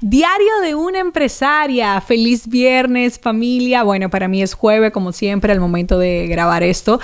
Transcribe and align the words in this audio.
Diario 0.00 0.60
de 0.62 0.76
una 0.76 1.00
empresaria. 1.00 2.00
Feliz 2.00 2.46
viernes, 2.46 3.18
familia. 3.18 3.82
Bueno, 3.82 4.10
para 4.10 4.28
mí 4.28 4.42
es 4.42 4.54
jueves, 4.54 4.92
como 4.92 5.12
siempre, 5.12 5.52
al 5.52 5.58
momento 5.58 5.98
de 5.98 6.28
grabar 6.28 6.62
esto. 6.62 7.00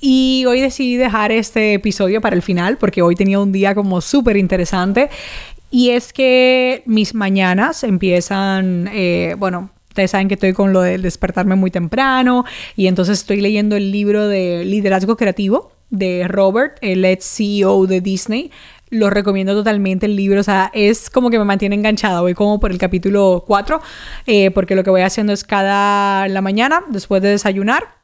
Y 0.00 0.44
hoy 0.46 0.60
decidí 0.60 0.96
dejar 0.96 1.32
este 1.32 1.74
episodio 1.74 2.20
para 2.20 2.36
el 2.36 2.42
final 2.42 2.78
porque 2.78 3.02
hoy 3.02 3.16
tenía 3.16 3.40
un 3.40 3.50
día 3.50 3.74
como 3.74 4.00
súper 4.00 4.36
interesante. 4.36 5.10
Y 5.72 5.90
es 5.90 6.12
que 6.12 6.82
mis 6.86 7.14
mañanas 7.14 7.82
empiezan, 7.82 8.88
eh, 8.92 9.34
bueno, 9.38 9.70
Ustedes 9.96 10.10
saben 10.10 10.28
que 10.28 10.34
estoy 10.34 10.52
con 10.52 10.74
lo 10.74 10.82
de 10.82 10.98
despertarme 10.98 11.54
muy 11.54 11.70
temprano 11.70 12.44
y 12.76 12.86
entonces 12.86 13.18
estoy 13.18 13.40
leyendo 13.40 13.76
el 13.76 13.92
libro 13.92 14.28
de 14.28 14.62
liderazgo 14.66 15.16
creativo 15.16 15.72
de 15.88 16.26
Robert, 16.28 16.76
el 16.82 17.02
ex 17.02 17.24
CEO 17.24 17.86
de 17.86 18.02
Disney. 18.02 18.50
Lo 18.90 19.10
recomiendo 19.10 19.54
totalmente 19.54 20.06
el 20.06 20.14
libro, 20.14 20.40
o 20.40 20.44
sea, 20.44 20.70
es 20.72 21.10
como 21.10 21.30
que 21.30 21.38
me 21.38 21.44
mantiene 21.44 21.74
enganchada. 21.74 22.20
Voy 22.20 22.34
como 22.34 22.60
por 22.60 22.70
el 22.70 22.78
capítulo 22.78 23.44
4, 23.46 23.80
eh, 24.26 24.50
porque 24.52 24.76
lo 24.76 24.84
que 24.84 24.90
voy 24.90 25.02
haciendo 25.02 25.32
es 25.32 25.42
cada 25.44 26.28
la 26.28 26.40
mañana, 26.40 26.84
después 26.88 27.20
de 27.20 27.30
desayunar, 27.30 27.96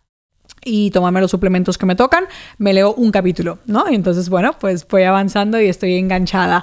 y 0.65 0.91
tomarme 0.91 1.21
los 1.21 1.31
suplementos 1.31 1.79
que 1.79 1.87
me 1.87 1.97
tocan, 1.97 2.25
me 2.59 2.73
leo 2.73 2.95
un 2.95 3.11
capítulo, 3.11 3.59
¿no? 3.67 3.91
Y 3.91 3.95
entonces, 3.95 4.29
bueno, 4.29 4.53
pues 4.59 4.87
voy 4.87 5.03
avanzando 5.03 5.61
y 5.61 5.67
estoy 5.67 5.97
enganchada. 5.97 6.63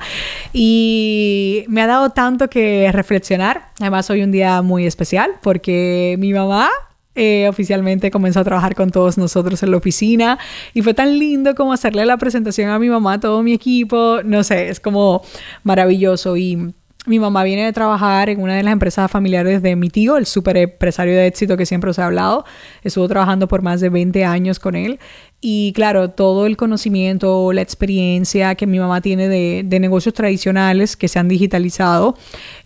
Y 0.54 1.66
me 1.68 1.82
ha 1.82 1.88
dado 1.88 2.12
tanto 2.12 2.50
que 2.50 2.90
reflexionar. 2.92 3.72
Además, 3.80 4.10
hoy 4.10 4.24
un 4.24 4.32
día 4.32 4.62
muy 4.62 4.86
especial 4.86 5.36
porque 5.42 6.16
mi 6.20 6.34
mamá 6.34 6.70
eh, 7.16 7.48
oficialmente 7.50 8.12
comenzó 8.12 8.40
a 8.40 8.44
trabajar 8.44 8.76
con 8.76 8.92
todos 8.92 9.18
nosotros 9.18 9.62
en 9.64 9.72
la 9.72 9.78
oficina 9.78 10.40
y 10.74 10.82
fue 10.82 10.94
tan 10.94 11.18
lindo 11.18 11.56
como 11.56 11.74
hacerle 11.74 12.06
la 12.06 12.18
presentación 12.18 12.70
a 12.70 12.80
mi 12.80 12.90
mamá, 12.90 13.14
a 13.14 13.20
todo 13.20 13.44
mi 13.44 13.54
equipo, 13.54 14.20
no 14.24 14.44
sé, 14.44 14.70
es 14.70 14.80
como 14.80 15.22
maravilloso 15.64 16.38
y 16.38 16.74
mi 17.06 17.18
mamá 17.18 17.44
viene 17.44 17.66
de 17.66 17.74
trabajar 17.74 18.30
en 18.30 18.42
una 18.42 18.56
de 18.56 18.64
las 18.64 18.74
empresas 18.74 19.10
familiares 19.10 19.62
de 19.62 19.76
mi 19.76 19.90
tío, 19.90 20.18
el 20.18 20.26
super 20.26 20.58
empresario 20.58 21.14
de 21.14 21.28
éxito 21.28 21.58
que 21.58 21.66
siempre 21.66 21.90
os 21.90 21.98
he 21.98 22.02
hablado. 22.02 22.46
Estuvo 22.84 23.08
trabajando 23.08 23.48
por 23.48 23.62
más 23.62 23.82
de 23.82 23.90
20 23.90 24.26
años 24.26 24.60
con 24.60 24.76
él. 24.76 25.00
Y 25.42 25.72
claro, 25.74 26.12
todo 26.12 26.46
el 26.46 26.58
conocimiento, 26.58 27.54
la 27.54 27.62
experiencia 27.62 28.54
que 28.56 28.68
mi 28.68 28.80
mamá 28.80 29.02
tiene 29.02 29.30
de, 29.30 29.80
negocios 29.80 30.14
tradicionales 30.14 30.98
que 30.98 31.08
se 31.08 31.18
han 31.18 31.30
digitalizado, 31.30 32.18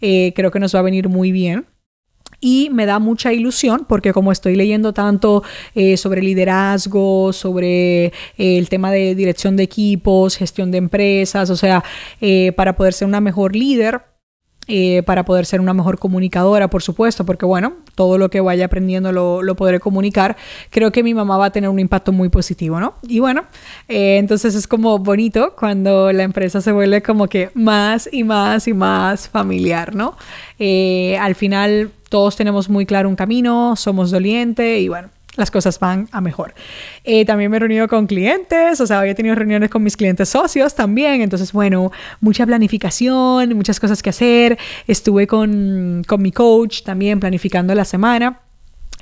eh, 0.02 0.34
creo 0.36 0.52
que 0.52 0.60
nos 0.60 0.74
va 0.76 0.80
a 0.80 0.84
venir 0.84 1.10
muy 1.10 1.32
bien 1.32 1.66
y 2.44 2.70
me 2.72 2.86
da 2.86 3.00
mucha 3.00 3.32
ilusión 3.32 3.86
porque 3.88 4.12
como 4.12 4.32
estoy 4.32 4.58
leyendo 4.58 4.94
tanto 4.94 5.44
eh, 5.76 5.96
sobre 5.96 6.22
liderazgo, 6.22 7.32
sobre 7.32 8.08
eh, 8.08 8.12
el 8.38 8.68
tema 8.68 8.92
de 8.92 9.16
dirección 9.16 9.56
de 9.56 9.64
equipos, 9.64 10.36
gestión 10.36 10.70
de 10.70 10.80
empresas, 10.80 11.50
o 11.50 11.56
sea, 11.56 11.86
eh, 12.20 12.52
para 12.52 12.76
poder 12.76 12.94
ser 12.94 13.08
una 13.08 13.22
mejor 13.22 13.56
líder, 13.56 14.02
para 15.06 15.26
poder 15.26 15.46
ser 15.46 15.60
una 15.60 15.74
mejor 15.74 16.00
comunicadora, 16.00 16.70
por 16.70 16.82
supuesto, 16.82 17.26
porque 17.26 17.46
bueno, 17.46 17.74
todo 17.96 18.18
lo 18.18 18.30
que 18.30 18.40
vaya 18.40 18.64
aprendiendo 18.64 19.12
lo, 19.12 19.42
lo, 19.42 19.58
podré 19.58 19.82
comunicar, 19.82 20.38
creo 20.70 20.90
que 20.94 21.04
mi 21.04 21.14
mamá 21.14 21.38
va 21.38 21.48
a 21.48 21.52
tener 21.52 21.70
un 21.70 21.80
impacto 21.80 22.14
muy 22.14 22.30
positivo, 22.30 22.80
¿no? 22.80 22.94
Y 23.06 23.20
bueno, 23.20 23.44
entonces 23.90 24.56
es 24.56 24.66
como 24.66 25.00
bonito 25.00 25.54
cuando 25.60 26.14
la 26.14 26.24
empresa 26.24 26.62
se 26.62 26.72
vuelve 26.72 27.02
como 27.02 27.28
que 27.28 27.50
más 27.56 28.08
y 28.10 28.24
más 28.24 28.70
y 28.70 28.74
más 28.74 29.28
familiar, 29.28 29.96
¿no? 29.96 30.16
al 31.20 31.36
final 31.36 31.92
todos 32.14 32.36
tenemos 32.36 32.70
muy 32.70 32.86
claro 32.86 33.10
un 33.10 33.16
camino, 33.16 33.76
somos 33.76 34.12
dolientes 34.12 34.80
y 34.80 34.88
bueno, 34.88 35.10
las 35.36 35.50
cosas 35.50 35.80
van 35.80 36.08
a 36.12 36.22
mejor. 36.22 36.54
Eh, 37.04 37.26
también 37.26 37.50
me 37.50 37.58
he 37.58 37.60
reunido 37.60 37.88
con 37.88 38.06
clientes, 38.06 38.80
o 38.80 38.86
sea, 38.86 39.00
había 39.00 39.16
tenido 39.16 39.34
reuniones 39.34 39.72
con 39.72 39.82
mis 39.82 39.98
clientes 39.98 40.30
socios 40.30 40.76
también, 40.76 41.22
entonces, 41.22 41.52
bueno, 41.54 41.92
mucha 42.22 42.46
planificación, 42.46 43.56
muchas 43.56 43.80
cosas 43.80 44.04
que 44.04 44.12
hacer. 44.12 44.60
Estuve 44.86 45.26
con, 45.26 46.04
con 46.08 46.22
mi 46.22 46.32
coach 46.32 46.84
también 46.84 47.20
planificando 47.20 47.74
la 47.74 47.84
semana. 47.84 48.42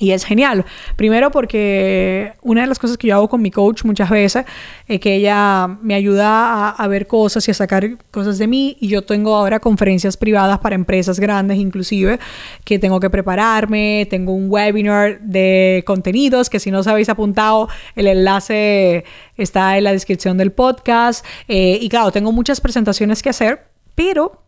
Y 0.02 0.14
es 0.14 0.26
genial. 0.26 0.66
Primero 0.96 1.30
porque 1.30 2.34
una 2.42 2.62
de 2.62 2.68
las 2.68 2.80
cosas 2.80 2.98
que 2.98 3.10
yo 3.10 3.18
hago 3.18 3.30
con 3.30 3.40
mi 3.40 3.52
coach 3.52 3.84
muchas 3.84 4.10
veces 4.10 4.46
es 4.88 5.00
que 5.00 5.14
ella 5.14 5.68
me 5.68 5.94
ayuda 5.94 6.72
a, 6.72 6.88
ver 6.88 7.06
cosas 7.06 7.48
y 7.48 7.52
a 7.52 7.54
sacar 7.54 7.88
cosas 8.10 8.40
de 8.40 8.48
mí. 8.48 8.78
Y 8.80 8.88
yo 8.88 9.04
tengo 9.04 9.36
ahora 9.36 9.60
conferencias 9.60 10.18
privadas 10.18 10.58
para 10.58 10.74
empresas 10.74 11.20
grandes 11.20 11.60
inclusive 11.60 12.20
que 12.64 12.80
tengo 12.80 13.00
que 13.00 13.12
prepararme. 13.12 14.08
Tengo 14.10 14.34
un 14.34 14.50
webinar 14.50 15.22
de 15.22 15.84
contenidos 15.86 16.50
que 16.50 16.60
si 16.60 16.72
no 16.72 16.80
os 16.80 16.88
habéis 16.88 17.10
apuntado 17.10 17.70
el 17.96 18.08
enlace 18.08 19.06
está 19.38 19.78
en 19.78 19.84
la 19.84 19.92
descripción 19.92 20.36
del 20.36 20.52
podcast. 20.52 21.24
Eh, 21.48 21.78
y 21.80 21.90
claro, 21.90 22.12
tengo 22.12 22.32
muchas 22.32 22.60
presentaciones 22.60 23.22
que 23.22 23.30
hacer, 23.30 23.68
pero 23.94 24.42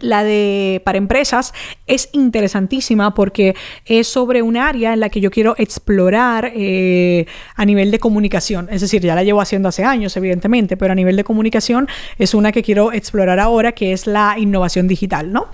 la 0.00 0.24
de 0.24 0.82
para 0.84 0.98
empresas 0.98 1.52
es 1.86 2.08
interesantísima 2.12 3.14
porque 3.14 3.54
es 3.84 4.06
sobre 4.08 4.42
un 4.42 4.56
área 4.56 4.92
en 4.92 5.00
la 5.00 5.08
que 5.08 5.20
yo 5.20 5.30
quiero 5.30 5.54
explorar 5.58 6.52
eh, 6.54 7.26
a 7.54 7.64
nivel 7.64 7.90
de 7.90 7.98
comunicación. 7.98 8.68
Es 8.70 8.80
decir, 8.80 9.02
ya 9.02 9.14
la 9.14 9.24
llevo 9.24 9.40
haciendo 9.40 9.68
hace 9.68 9.84
años, 9.84 10.16
evidentemente, 10.16 10.76
pero 10.76 10.92
a 10.92 10.94
nivel 10.94 11.16
de 11.16 11.24
comunicación 11.24 11.88
es 12.18 12.34
una 12.34 12.52
que 12.52 12.62
quiero 12.62 12.92
explorar 12.92 13.38
ahora, 13.38 13.72
que 13.72 13.92
es 13.92 14.06
la 14.06 14.36
innovación 14.38 14.88
digital, 14.88 15.32
¿no? 15.32 15.48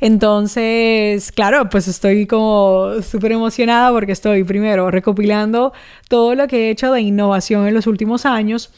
Entonces, 0.00 1.32
claro, 1.32 1.68
pues 1.68 1.88
estoy 1.88 2.26
como 2.26 3.02
súper 3.02 3.32
emocionada 3.32 3.90
porque 3.92 4.12
estoy 4.12 4.44
primero 4.44 4.90
recopilando 4.90 5.72
todo 6.08 6.34
lo 6.34 6.46
que 6.46 6.68
he 6.68 6.70
hecho 6.70 6.92
de 6.92 7.00
innovación 7.00 7.66
en 7.66 7.74
los 7.74 7.86
últimos 7.86 8.26
años 8.26 8.70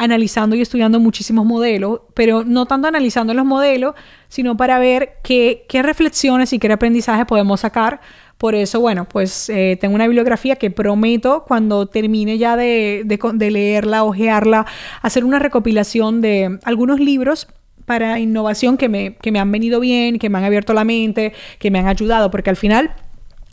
analizando 0.00 0.56
y 0.56 0.62
estudiando 0.62 0.98
muchísimos 0.98 1.44
modelos, 1.44 2.00
pero 2.14 2.42
no 2.42 2.64
tanto 2.64 2.88
analizando 2.88 3.34
los 3.34 3.44
modelos, 3.44 3.94
sino 4.28 4.56
para 4.56 4.78
ver 4.78 5.18
qué, 5.22 5.66
reflexiones 5.70 6.54
y 6.54 6.58
qué 6.58 6.72
aprendizaje 6.72 7.26
podemos 7.26 7.60
sacar. 7.60 8.00
Por 8.38 8.54
eso, 8.54 8.80
bueno, 8.80 9.06
pues 9.06 9.50
eh, 9.50 9.76
tengo 9.78 9.94
una 9.94 10.06
bibliografía 10.06 10.56
que 10.56 10.70
prometo 10.70 11.44
cuando 11.46 11.84
termine 11.86 12.38
ya 12.38 12.56
de, 12.56 13.02
de, 13.04 13.50
leerla, 13.50 14.02
ojearla, 14.02 14.64
hacer 15.02 15.22
una 15.22 15.38
recopilación 15.38 16.22
de 16.22 16.58
algunos 16.64 16.98
libros 16.98 17.46
para 17.84 18.18
innovación 18.18 18.78
que 18.78 18.88
me, 18.88 19.16
que 19.16 19.32
me 19.32 19.38
han 19.38 19.52
venido 19.52 19.80
bien, 19.80 20.18
que 20.18 20.30
me 20.30 20.38
han 20.38 20.44
abierto 20.44 20.72
la 20.72 20.84
mente, 20.84 21.34
que 21.58 21.70
me 21.70 21.78
han 21.78 21.88
ayudado, 21.88 22.30
porque 22.30 22.48
al 22.48 22.56
final 22.56 22.94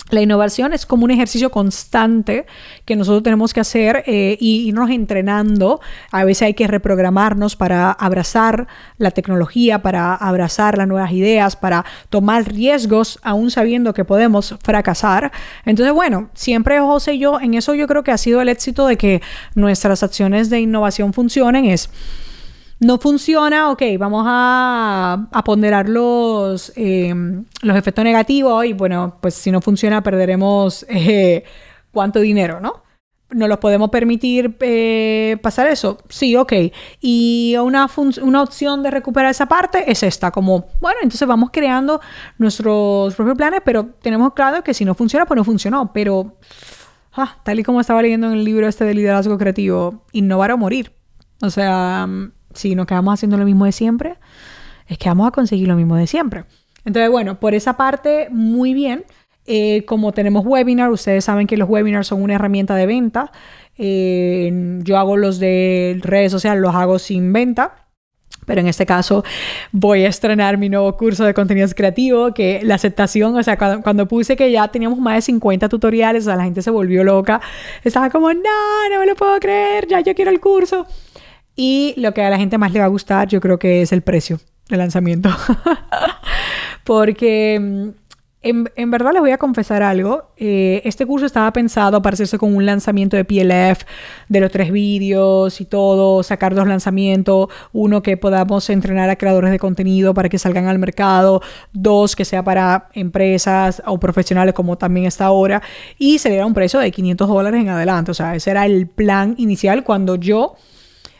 la 0.09 0.21
innovación 0.21 0.73
es 0.73 0.85
como 0.85 1.03
un 1.03 1.11
ejercicio 1.11 1.51
constante 1.51 2.45
que 2.85 2.95
nosotros 2.95 3.23
tenemos 3.23 3.53
que 3.53 3.59
hacer 3.59 4.03
eh, 4.07 4.37
y 4.39 4.67
irnos 4.67 4.89
entrenando. 4.89 5.81
A 6.11 6.23
veces 6.23 6.43
hay 6.43 6.53
que 6.53 6.67
reprogramarnos 6.67 7.55
para 7.55 7.91
abrazar 7.91 8.67
la 8.97 9.11
tecnología, 9.11 9.81
para 9.81 10.15
abrazar 10.15 10.77
las 10.77 10.87
nuevas 10.87 11.11
ideas, 11.11 11.55
para 11.55 11.85
tomar 12.09 12.47
riesgos 12.47 13.19
aún 13.21 13.51
sabiendo 13.51 13.93
que 13.93 14.05
podemos 14.05 14.55
fracasar. 14.63 15.31
Entonces, 15.65 15.93
bueno, 15.93 16.29
siempre 16.33 16.79
José 16.79 17.15
y 17.15 17.19
yo, 17.19 17.39
en 17.39 17.53
eso 17.53 17.73
yo 17.73 17.87
creo 17.87 18.03
que 18.03 18.11
ha 18.11 18.17
sido 18.17 18.41
el 18.41 18.49
éxito 18.49 18.87
de 18.87 18.97
que 18.97 19.21
nuestras 19.55 20.03
acciones 20.03 20.49
de 20.49 20.61
innovación 20.61 21.13
funcionen, 21.13 21.65
es 21.65 21.89
no 22.79 22.99
funciona, 22.99 23.71
ok, 23.71 23.81
vamos 23.97 24.23
a, 24.27 25.27
ponderar 25.43 25.89
los, 25.89 26.71
em, 26.75 27.45
los 27.61 27.75
efectos 27.75 28.03
negativos 28.03 28.65
y 28.65 28.73
bueno, 28.73 29.17
pues 29.21 29.33
si 29.33 29.51
no 29.51 29.61
funciona 29.61 30.03
perderemos 30.03 30.85
eh, 30.89 31.43
cuánto 31.91 32.19
dinero, 32.19 32.59
¿no? 32.59 32.83
¿No 33.29 33.47
los 33.49 33.57
podemos 33.57 33.89
permitir 33.89 34.55
eh, 34.61 35.37
pasar 35.41 35.67
eso? 35.67 35.97
Sí, 36.07 36.37
ok. 36.37 36.53
Y 37.01 37.55
una, 37.59 37.89
una 38.21 38.41
opción 38.41 38.83
de 38.83 38.91
recuperar 38.91 39.31
esa 39.31 39.47
parte 39.47 39.91
es 39.91 40.01
esta, 40.03 40.31
como, 40.31 40.67
bueno, 40.79 40.99
entonces 41.03 41.27
vamos 41.27 41.49
creando 41.51 41.99
nuestros 42.37 43.15
propios 43.15 43.35
planes, 43.35 43.61
pero 43.65 43.87
tenemos 44.01 44.33
claro 44.33 44.63
que 44.63 44.73
si 44.73 44.85
no 44.85 44.95
funciona, 44.95 45.25
pues 45.25 45.35
no 45.35 45.43
funcionó. 45.43 45.91
Pero, 45.91 46.37
ah, 47.13 47.37
tal 47.43 47.59
y 47.59 47.63
como 47.63 47.81
estaba 47.81 48.01
leyendo 48.01 48.27
en 48.27 48.33
el 48.33 48.45
libro 48.45 48.65
este 48.65 48.85
de 48.85 48.93
liderazgo 48.93 49.37
creativo, 49.37 50.05
innovar 50.13 50.53
o 50.53 50.57
morir. 50.57 50.93
O 51.41 51.49
sea, 51.49 52.07
si 52.57 52.75
nos 52.75 52.85
quedamos 52.85 53.13
haciendo 53.13 53.37
lo 53.37 53.45
mismo 53.45 53.65
de 53.65 53.71
siempre, 53.71 54.15
es 54.87 54.97
que 54.97 55.09
vamos 55.09 55.27
a 55.27 55.31
conseguir 55.31 55.67
lo 55.67 55.75
mismo 55.75 55.95
de 55.95 56.07
siempre. 56.07 56.45
Entonces, 56.85 57.09
bueno, 57.11 57.39
por 57.39 57.53
esa 57.53 57.75
parte, 57.77 58.27
muy 58.31 58.73
bien. 58.73 59.03
Eh, 59.45 59.85
como 59.85 60.11
tenemos 60.11 60.45
webinar, 60.45 60.89
ustedes 60.91 61.23
saben 61.23 61.47
que 61.47 61.55
los 61.55 61.69
webinars 61.69 62.07
son 62.07 62.21
una 62.21 62.35
herramienta 62.35 62.75
de 62.75 62.85
venta. 62.85 63.31
Eh, 63.77 64.79
yo 64.83 64.97
hago 64.97 65.17
los 65.17 65.39
de 65.39 65.99
redes 66.01 66.31
sociales, 66.31 66.61
los 66.61 66.73
hago 66.73 66.97
sin 66.97 67.31
venta 67.31 67.85
Pero 68.47 68.61
en 68.61 68.67
este 68.67 68.85
caso 68.85 69.23
voy 69.71 70.03
a 70.03 70.09
estrenar 70.09 70.57
mi 70.57 70.67
nuevo 70.67 70.97
curso 70.97 71.23
de 71.25 71.33
contenidos 71.33 71.73
creativos, 71.73 72.33
que 72.33 72.61
la 72.63 72.75
aceptación, 72.75 73.35
o 73.37 73.43
sea, 73.43 73.57
cuando, 73.57 74.07
puse 74.07 74.35
que 74.35 74.51
ya 74.51 74.67
teníamos 74.69 74.99
más 74.99 75.15
de 75.15 75.21
50 75.21 75.69
tutoriales, 75.69 76.23
o 76.23 76.25
sea, 76.25 76.35
la 76.35 76.43
gente 76.43 76.61
se 76.61 76.71
volvió 76.71 77.03
loca. 77.03 77.39
Estaba 77.83 78.09
como, 78.09 78.33
no, 78.33 78.89
no 78.91 78.99
me 78.99 79.05
lo 79.05 79.15
puedo 79.15 79.39
creer, 79.39 79.87
ya 79.87 80.01
yo 80.01 80.15
quiero 80.15 80.31
el 80.31 80.39
curso. 80.39 80.87
Y 81.57 81.95
lo 81.97 82.13
que 82.13 82.21
a 82.21 82.29
la 82.29 82.37
gente 82.37 82.57
más 82.59 82.71
le 82.71 82.79
va 82.79 82.85
a 82.85 82.89
gustar, 82.89 83.27
yo 83.27 83.41
creo 83.41 83.57
que 83.57 83.81
es 83.81 83.91
el 83.91 84.03
precio 84.03 84.39
de 84.69 84.77
lanzamiento. 84.77 85.29
Porque 86.83 87.59
mm, 87.59 87.89
en, 88.43 88.91
verdad 88.91 89.11
les 89.11 89.21
voy 89.21 89.31
a 89.31 89.39
confesar 89.39 89.81
algo. 89.81 90.29
Eh, 90.37 90.81
este 90.85 91.07
curso 91.07 91.25
estaba 91.25 91.51
pensado 91.51 91.99
para 92.03 92.13
hacerse 92.13 92.37
con 92.37 92.55
un 92.55 92.65
lanzamiento 92.65 93.17
de 93.17 93.25
PLF, 93.25 93.85
de 94.29 94.39
los 94.39 94.51
tres 94.51 94.71
vídeos 94.71 95.59
y 95.59 95.65
todo, 95.65 96.21
sacar 96.21 96.53
dos 96.53 96.67
lanzamientos, 96.67 97.49
uno 97.73 98.03
que 98.03 98.17
podamos 98.17 98.69
entrenar 98.69 99.09
a 99.09 99.15
creadores 99.15 99.49
de 99.49 99.57
contenido 99.57 100.13
para 100.13 100.29
que 100.29 100.37
salgan 100.37 100.67
al 100.67 100.77
mercado, 100.77 101.41
dos 101.73 102.15
que 102.15 102.23
sea 102.23 102.43
para 102.43 102.89
empresas 102.93 103.81
o 103.85 103.99
profesionales 103.99 104.53
como 104.53 104.77
también 104.77 105.07
está 105.07 105.25
ahora, 105.25 105.61
y 105.97 106.19
sería 106.19 106.45
un 106.45 106.53
precio 106.53 106.79
de 106.79 106.91
500 106.91 107.27
dólares 107.27 107.61
en 107.61 107.69
adelante. 107.69 108.11
O 108.11 108.13
sea, 108.13 108.35
ese 108.35 108.51
era 108.51 108.65
el 108.67 108.87
plan 108.87 109.33
inicial 109.37 109.83
cuando 109.83 110.15
yo 110.15 110.55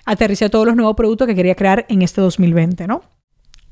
aterricé 0.08 0.50
todos 0.50 0.66
los 0.66 0.76
nuevos 0.76 0.96
productos 0.96 1.28
que 1.28 1.36
quería 1.36 1.54
crear 1.54 1.86
en 1.90 2.02
este 2.02 2.22
2020, 2.22 2.88
¿no? 2.88 3.04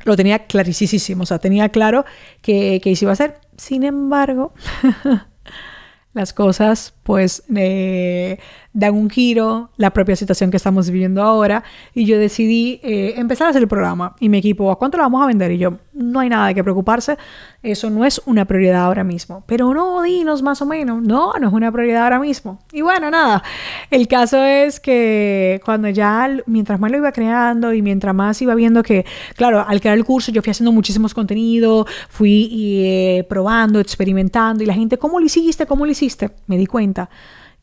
Lo 0.04 0.16
tenía 0.16 0.46
clarísimo, 0.46 1.24
o 1.24 1.26
sea, 1.26 1.40
tenía 1.40 1.70
claro 1.70 2.06
que, 2.42 2.80
que 2.84 2.94
iba 3.00 3.12
a 3.12 3.16
ser. 3.16 3.40
Sin 3.58 3.84
embargo, 3.84 4.54
las 6.14 6.34
cosas 6.34 6.94
pues 7.04 7.44
eh, 7.56 8.38
dan 8.76 8.94
un 8.94 9.10
giro, 9.10 9.70
la 9.78 9.92
propia 9.92 10.18
situación 10.18 10.52
que 10.52 10.58
estamos 10.58 10.90
viviendo 10.90 11.24
ahora, 11.24 11.64
y 11.94 12.06
yo 12.06 12.20
decidí 12.20 12.82
eh, 12.84 13.14
empezar 13.16 13.48
a 13.48 13.50
hacer 13.52 13.62
el 13.62 13.70
programa 13.70 14.16
y 14.20 14.28
mi 14.28 14.38
equipo, 14.38 14.70
¿a 14.70 14.78
cuánto 14.78 14.98
lo 14.98 15.04
vamos 15.04 15.24
a 15.24 15.28
vender? 15.28 15.54
Y 15.54 15.58
yo, 15.58 15.78
no 15.94 16.20
hay 16.20 16.28
nada 16.28 16.48
de 16.48 16.56
que 16.56 16.62
preocuparse, 16.62 17.18
eso 17.64 17.90
no 17.90 18.04
es 18.04 18.22
una 18.26 18.44
prioridad 18.44 18.84
ahora 18.84 19.06
mismo, 19.06 19.46
pero 19.48 19.74
no, 19.74 20.02
dinos 20.02 20.44
más 20.44 20.62
o 20.62 20.66
menos, 20.66 21.02
no, 21.02 21.34
no 21.40 21.48
es 21.48 21.54
una 21.54 21.72
prioridad 21.72 22.04
ahora 22.04 22.20
mismo. 22.20 22.60
Y 22.74 22.82
bueno, 22.82 23.10
nada, 23.10 23.42
el 23.90 24.10
caso 24.10 24.44
es 24.44 24.82
que 24.82 25.62
cuando 25.64 25.88
ya, 25.88 26.30
mientras 26.46 26.78
más 26.78 26.92
lo 26.92 26.98
iba 26.98 27.14
creando 27.14 27.74
y 27.74 27.82
mientras 27.82 28.14
más 28.14 28.42
iba 28.42 28.56
viendo 28.56 28.84
que, 28.84 29.06
claro, 29.38 29.66
al 29.66 29.80
crear 29.80 29.98
el 29.98 30.04
curso 30.04 30.34
yo 30.34 30.42
fui 30.42 30.52
haciendo 30.52 30.74
muchísimos 30.74 31.14
contenidos, 31.14 31.88
fui 32.10 32.50
eh, 32.52 33.26
probando, 33.30 33.80
experimentando, 33.80 34.64
y 34.64 34.66
la 34.68 34.74
gente, 34.74 34.98
¿cómo 34.98 35.18
lo 35.18 35.26
hiciste? 35.26 35.66
¿Cómo 35.66 35.86
lo 35.86 35.92
hiciste? 35.94 36.32
Me 36.48 36.58
di 36.58 36.66
cuenta 36.66 37.10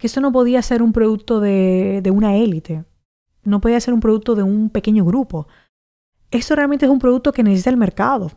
que 0.02 0.08
esto 0.08 0.20
no 0.20 0.32
podía 0.32 0.60
ser 0.62 0.82
un 0.82 0.92
producto 0.92 1.38
de, 1.38 2.00
de 2.02 2.10
una 2.10 2.34
élite, 2.34 2.84
no 3.44 3.60
podía 3.60 3.78
ser 3.78 3.94
un 3.94 4.00
producto 4.00 4.34
de 4.34 4.42
un 4.42 4.68
pequeño 4.68 5.04
grupo. 5.04 5.46
Esto 6.32 6.56
realmente 6.56 6.86
es 6.86 6.90
un 6.90 6.98
producto 6.98 7.32
que 7.32 7.44
necesita 7.44 7.70
el 7.70 7.76
mercado. 7.76 8.32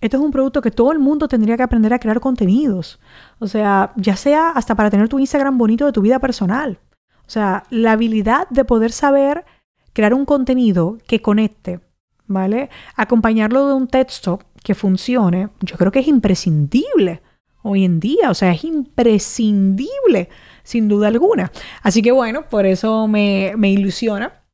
Esto 0.00 0.16
es 0.16 0.22
un 0.22 0.30
producto 0.30 0.62
que 0.62 0.70
todo 0.70 0.92
el 0.92 0.98
mundo 1.00 1.28
tendría 1.28 1.58
que 1.58 1.62
aprender 1.62 1.92
a 1.92 1.98
crear 1.98 2.20
contenidos. 2.20 3.00
O 3.38 3.46
sea, 3.46 3.92
ya 3.96 4.16
sea 4.16 4.48
hasta 4.52 4.76
para 4.76 4.88
tener 4.88 5.10
tu 5.10 5.18
Instagram 5.18 5.58
bonito 5.58 5.84
de 5.84 5.92
tu 5.92 6.00
vida 6.00 6.18
personal. 6.20 6.78
O 7.26 7.30
sea, 7.30 7.64
la 7.68 7.92
habilidad 7.92 8.48
de 8.48 8.64
poder 8.64 8.90
saber 8.90 9.44
crear 9.92 10.14
un 10.14 10.24
contenido 10.24 10.96
que 11.06 11.20
conecte, 11.20 11.80
¿vale? 12.26 12.70
Acompañarlo 12.96 13.68
de 13.68 13.74
un 13.74 13.88
texto 13.88 14.40
que 14.62 14.74
funcione, 14.74 15.50
yo 15.60 15.76
creo 15.76 15.92
que 15.92 15.98
es 15.98 16.08
imprescindible 16.08 17.20
hoy 17.64 17.84
en 17.84 17.98
día. 17.98 18.30
O 18.30 18.34
sea, 18.34 18.52
es 18.52 18.62
imprescindible 18.62 20.28
sin 20.62 20.88
duda 20.88 21.08
alguna. 21.08 21.50
Así 21.82 22.00
que 22.02 22.12
bueno, 22.12 22.48
por 22.48 22.66
eso 22.66 23.08
me, 23.08 23.54
ilusiona. 23.60 24.44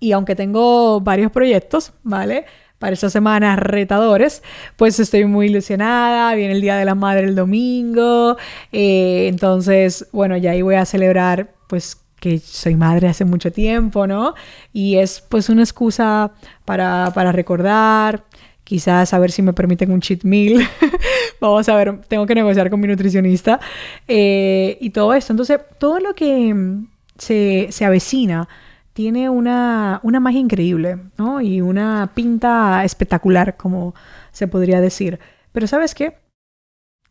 Y 0.00 0.12
aunque 0.12 0.36
tengo 0.36 1.00
varios 1.00 1.32
proyectos, 1.32 1.92
¿vale? 2.02 2.44
Para 2.78 2.92
estas 2.92 3.12
semanas 3.12 3.58
retadores, 3.58 4.42
pues 4.76 5.00
estoy 5.00 5.24
muy 5.24 5.46
ilusionada. 5.46 6.34
Viene 6.34 6.52
el 6.52 6.60
Día 6.60 6.76
de 6.76 6.84
la 6.84 6.94
Madre 6.94 7.26
el 7.26 7.34
domingo. 7.34 8.36
Eh, 8.70 9.26
entonces, 9.28 10.06
bueno, 10.12 10.36
ya 10.36 10.52
ahí 10.52 10.62
voy 10.62 10.76
a 10.76 10.84
celebrar, 10.84 11.54
pues 11.68 12.04
que 12.20 12.38
soy 12.38 12.74
madre 12.74 13.08
hace 13.08 13.24
mucho 13.24 13.52
tiempo, 13.52 14.06
¿no? 14.06 14.34
Y 14.72 14.96
es 14.96 15.20
pues 15.20 15.48
una 15.48 15.62
excusa 15.62 16.32
para, 16.64 17.12
para 17.14 17.30
recordar, 17.32 18.24
quizás 18.68 19.14
a 19.14 19.18
ver 19.18 19.30
si 19.30 19.40
me 19.40 19.54
permiten 19.54 19.90
un 19.90 20.02
cheat 20.02 20.24
meal. 20.24 20.60
Vamos 21.40 21.66
a 21.70 21.74
ver, 21.74 22.02
tengo 22.06 22.26
que 22.26 22.34
negociar 22.34 22.68
con 22.68 22.78
mi 22.78 22.86
nutricionista 22.86 23.58
eh, 24.06 24.76
y 24.78 24.90
todo 24.90 25.14
esto. 25.14 25.32
Entonces, 25.32 25.58
todo 25.78 26.00
lo 26.00 26.14
que 26.14 26.52
mm, 26.52 26.86
se, 27.16 27.68
se 27.70 27.86
avecina 27.86 28.46
tiene 28.92 29.30
una, 29.30 30.00
una, 30.02 30.20
magia 30.20 30.40
increíble, 30.40 30.98
¿no? 31.16 31.40
Y 31.40 31.62
una 31.62 32.10
pinta 32.14 32.84
espectacular, 32.84 33.56
como 33.56 33.94
se 34.32 34.48
podría 34.48 34.82
decir. 34.82 35.18
Pero 35.52 35.66
¿sabes 35.66 35.94
qué? 35.94 36.18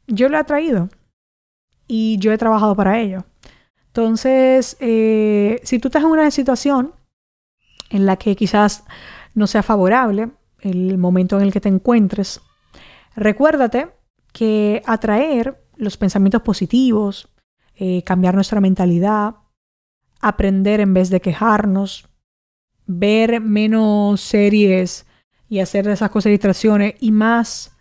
Yo 0.06 0.30
lo 0.30 0.38
he 0.38 0.44
traído 0.44 0.89
y 1.88 2.19
yo 2.19 2.31
he 2.31 2.38
trabajado 2.38 2.75
para 2.75 3.00
ello. 3.00 3.25
Entonces, 3.88 4.77
eh, 4.80 5.60
si 5.63 5.80
tú 5.80 5.88
estás 5.88 6.03
en 6.03 6.10
una 6.10 6.30
situación 6.30 6.94
en 7.89 8.06
la 8.06 8.18
que 8.18 8.36
quizás 8.36 8.83
no 9.33 9.48
sea 9.48 9.63
favorable, 9.63 10.30
el 10.62 10.98
momento 10.98 11.38
en 11.38 11.44
el 11.44 11.51
que 11.51 11.62
te 11.62 11.69
encuentres, 11.69 12.42
recuérdate 13.15 13.89
que 14.33 14.81
atraer 14.86 15.63
los 15.75 15.98
pensamientos 15.98 16.42
positivos, 16.42 17.30
eh, 17.75 18.04
cambiar 18.04 18.36
nuestra 18.36 18.62
mentalidad, 18.62 19.36
aprender 20.19 20.80
en 20.80 20.94
vez 20.94 21.09
de 21.09 21.21
quejarnos, 21.21 22.07
ver 22.86 23.42
menos 23.42 24.21
series 24.21 25.06
y 25.50 25.59
hacer 25.59 25.88
esas 25.88 26.09
cosas 26.09 26.25
de 26.25 26.31
distracciones 26.31 26.95
y 27.00 27.12
más 27.12 27.75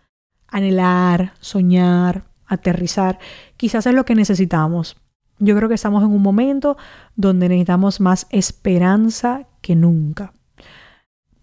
anhelar, 0.49 1.35
soñar, 1.41 2.25
aterrizar, 2.47 3.19
quizás 3.57 3.87
es 3.87 3.95
lo 3.95 4.05
que 4.05 4.15
necesitamos. 4.15 4.97
Yo 5.39 5.57
creo 5.57 5.69
que 5.69 5.75
estamos 5.75 6.03
en 6.03 6.11
un 6.11 6.23
momento 6.23 6.77
donde 7.15 7.49
necesitamos 7.49 8.01
más 8.01 8.27
esperanza 8.31 9.47
que 9.61 9.75
nunca. 9.75 10.33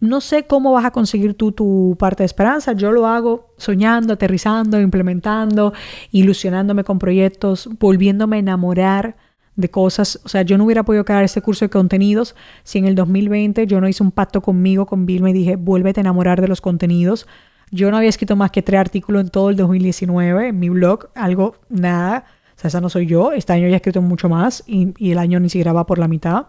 No 0.04 0.20
sé 0.20 0.44
cómo 0.44 0.74
vas 0.74 0.84
a 0.84 0.92
conseguir 0.92 1.34
tú 1.34 1.54
tu 1.54 1.96
parte 1.98 2.24
de 2.24 2.26
esperanza. 2.26 2.74
Yo 2.74 2.92
lo 2.92 3.08
hago 3.08 3.54
soñando, 3.56 4.12
aterrizando, 4.12 4.82
implementando, 4.82 5.72
ilusionándome 6.12 6.84
con 6.84 7.00
proyectos, 7.00 7.70
volviéndome 7.80 8.36
a 8.36 8.40
enamorar 8.40 9.16
de 9.56 9.70
cosas. 9.70 10.20
O 10.26 10.28
sea, 10.28 10.42
yo 10.42 10.58
no 10.58 10.66
hubiera 10.66 10.84
podido 10.84 11.06
crear 11.06 11.24
este 11.24 11.42
curso 11.42 11.64
de 11.64 11.70
contenidos 11.70 12.36
si 12.66 12.80
en 12.80 12.86
el 12.86 12.96
2020 12.96 13.66
yo 13.66 13.80
no 13.80 13.88
hice 13.88 14.04
un 14.04 14.12
pacto 14.12 14.42
conmigo, 14.42 14.86
con 14.88 15.06
Bill, 15.06 15.24
me 15.24 15.32
dije, 15.32 15.56
vuélvete 15.56 16.02
a 16.02 16.04
enamorar 16.04 16.42
de 16.42 16.50
los 16.50 16.60
contenidos. 16.60 17.26
Yo 17.72 17.90
no 17.90 17.96
había 17.96 18.10
escrito 18.10 18.36
más 18.36 18.52
que 18.52 18.62
tres 18.62 18.82
artículos 18.82 19.22
en 19.22 19.30
todo 19.30 19.52
el 19.52 19.56
2019 19.56 20.50
en 20.50 20.60
mi 20.60 20.68
blog, 20.68 21.12
algo, 21.16 21.56
nada. 21.70 22.26
O 22.58 22.60
sea, 22.60 22.68
esa 22.68 22.82
no 22.82 22.90
soy 22.90 23.06
yo. 23.06 23.32
Este 23.32 23.54
año 23.54 23.70
ya 23.70 23.76
he 23.76 23.78
escrito 23.78 24.02
mucho 24.02 24.28
más 24.28 24.66
y, 24.68 24.94
y 24.98 25.12
el 25.14 25.18
año 25.18 25.40
ni 25.40 25.48
siquiera 25.48 25.72
va 25.72 25.86
por 25.86 25.98
la 25.98 26.10
mitad 26.10 26.48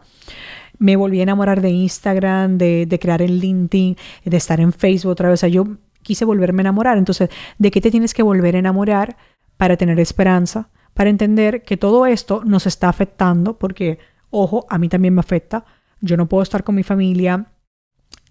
me 0.79 0.97
volví 0.97 1.21
a 1.21 1.25
enamorar 1.25 1.61
de 1.61 1.71
Instagram, 1.71 2.59
de, 2.59 2.99
crear 3.00 3.23
el 3.23 3.40
LinkedIn, 3.40 3.97
de 4.25 4.37
estar 4.37 4.61
en 4.61 4.73
Facebook 4.73 5.12
otra 5.12 5.28
vez. 5.28 5.40
O 5.40 5.43
sea, 5.43 5.49
yo 5.49 5.64
quise 6.02 6.25
volverme 6.25 6.61
a 6.61 6.64
enamorar. 6.64 6.99
Entonces, 6.99 7.31
¿de 7.59 7.71
qué 7.71 7.81
te 7.81 7.90
tienes 7.90 8.14
que 8.14 8.23
volver 8.23 8.57
a 8.57 8.59
enamorar 8.59 9.16
para 9.57 9.76
tener 9.76 9.99
esperanza? 10.00 10.69
Para 10.93 11.11
entender 11.11 11.62
que 11.62 11.76
todo 11.76 12.07
esto 12.07 12.43
nos 12.45 12.66
está 12.66 12.88
afectando, 12.88 13.59
porque, 13.59 13.99
ojo, 14.31 14.66
a 14.69 14.78
mí 14.78 14.88
también 14.88 15.14
me 15.14 15.21
afecta. 15.21 15.64
Yo 16.00 16.16
no 16.16 16.28
puedo 16.28 16.43
estar 16.43 16.64
con 16.64 16.75
mi 16.75 16.83
familia. 16.83 17.47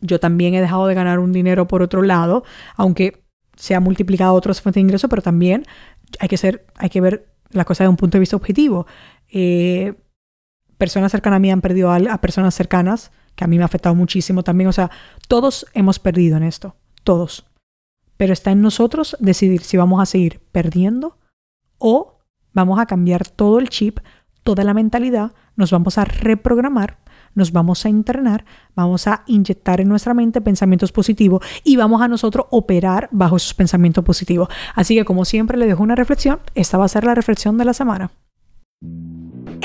Yo 0.01 0.19
también 0.19 0.53
he 0.53 0.61
dejado 0.61 0.87
de 0.87 0.93
ganar 0.93 1.19
un 1.19 1.31
dinero 1.31 1.67
por 1.67 1.81
otro 1.81 2.01
lado, 2.01 2.43
aunque 2.75 3.23
se 3.55 3.75
ha 3.75 3.79
multiplicado 3.79 4.33
otras 4.33 4.61
fuentes 4.61 4.75
de 4.75 4.81
ingreso, 4.81 5.09
pero 5.09 5.21
también 5.21 5.63
hay 6.19 6.27
que 6.27 6.37
ser, 6.37 6.65
hay 6.75 6.89
que 6.89 7.01
ver 7.01 7.33
la 7.51 7.65
cosa 7.65 7.83
de 7.83 7.87
un 7.87 7.97
punto 7.97 8.17
de 8.17 8.19
vista 8.19 8.35
objetivo. 8.35 8.85
Eh, 9.31 9.93
personas 10.83 11.13
cercanas 11.13 11.37
a 11.37 11.39
mí 11.39 11.49
han 11.49 11.61
perdido 11.61 11.93
a, 11.93 12.17
personas 12.17 12.53
cercanas, 12.53 13.11
que 13.35 13.45
a 13.45 13.47
mí 13.47 13.55
me 13.55 13.63
ha 13.63 13.67
afectado 13.67 13.95
muchísimo 13.95 14.43
también. 14.43 14.67
O 14.67 14.73
sea, 14.73 14.91
todos 15.29 15.65
hemos 15.73 15.97
perdido 15.97 16.35
en 16.35 16.43
esto, 16.43 16.75
todos. 17.05 17.45
Pero 18.17 18.33
está 18.33 18.51
en 18.51 18.61
nosotros 18.61 19.15
decidir 19.21 19.61
si 19.61 19.77
vamos 19.77 20.01
a 20.01 20.05
seguir 20.05 20.41
perdiendo 20.51 21.17
o 21.77 22.19
vamos 22.51 22.79
a 22.79 22.85
cambiar 22.85 23.25
todo 23.25 23.59
el 23.59 23.69
chip, 23.69 23.99
toda 24.43 24.65
la 24.65 24.73
mentalidad, 24.73 25.31
nos 25.55 25.71
vamos 25.71 25.97
a 25.97 26.03
reprogramar, 26.03 26.97
nos 27.33 27.53
vamos 27.53 27.85
a 27.85 27.89
entrenar, 27.89 28.43
vamos 28.75 29.07
a 29.07 29.23
inyectar 29.27 29.79
en 29.79 29.87
nuestra 29.87 30.13
mente 30.13 30.41
pensamientos 30.41 30.91
positivos 30.91 31.45
y 31.63 31.77
vamos 31.77 32.01
a 32.01 32.09
nosotros 32.09 32.47
operar 32.49 33.07
bajo 33.13 33.37
esos 33.37 33.53
pensamientos 33.53 34.03
positivos. 34.03 34.49
Así 34.75 34.95
que 34.95 35.05
como 35.05 35.23
siempre 35.23 35.57
le 35.57 35.65
dejo 35.65 35.81
una 35.81 35.95
reflexión, 35.95 36.41
esta 36.55 36.77
va 36.77 36.83
a 36.83 36.89
ser 36.89 37.05
la 37.05 37.15
reflexión 37.15 37.57
de 37.57 37.63
la 37.63 37.73
semana. 37.73 38.11